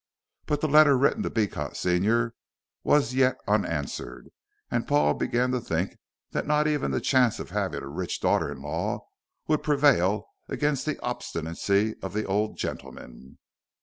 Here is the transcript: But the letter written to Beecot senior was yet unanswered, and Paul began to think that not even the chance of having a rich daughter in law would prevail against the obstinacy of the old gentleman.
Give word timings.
But 0.47 0.61
the 0.61 0.67
letter 0.67 0.97
written 0.97 1.21
to 1.21 1.29
Beecot 1.29 1.77
senior 1.77 2.33
was 2.83 3.13
yet 3.13 3.37
unanswered, 3.47 4.29
and 4.71 4.87
Paul 4.87 5.13
began 5.13 5.51
to 5.51 5.61
think 5.61 5.95
that 6.31 6.47
not 6.47 6.65
even 6.67 6.89
the 6.89 6.99
chance 6.99 7.37
of 7.39 7.51
having 7.51 7.83
a 7.83 7.87
rich 7.87 8.19
daughter 8.19 8.51
in 8.51 8.63
law 8.63 9.05
would 9.47 9.61
prevail 9.61 10.25
against 10.49 10.87
the 10.87 10.97
obstinacy 11.03 11.97
of 12.01 12.13
the 12.13 12.25
old 12.25 12.57
gentleman. 12.57 13.37